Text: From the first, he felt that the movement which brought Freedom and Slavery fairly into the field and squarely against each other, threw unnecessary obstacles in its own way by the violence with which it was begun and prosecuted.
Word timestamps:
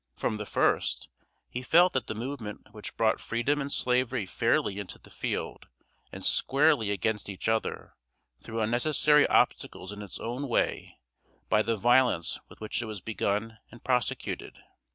From 0.15 0.37
the 0.37 0.47
first, 0.47 1.09
he 1.47 1.61
felt 1.61 1.93
that 1.93 2.07
the 2.07 2.15
movement 2.15 2.69
which 2.71 2.97
brought 2.97 3.19
Freedom 3.19 3.61
and 3.61 3.71
Slavery 3.71 4.25
fairly 4.25 4.79
into 4.79 4.97
the 4.97 5.11
field 5.11 5.67
and 6.11 6.25
squarely 6.25 6.89
against 6.89 7.29
each 7.29 7.47
other, 7.47 7.93
threw 8.41 8.61
unnecessary 8.61 9.27
obstacles 9.27 9.91
in 9.91 10.01
its 10.01 10.19
own 10.19 10.47
way 10.47 10.97
by 11.49 11.61
the 11.61 11.77
violence 11.77 12.39
with 12.49 12.59
which 12.59 12.81
it 12.81 12.85
was 12.85 12.99
begun 12.99 13.59
and 13.69 13.83
prosecuted. 13.83 14.57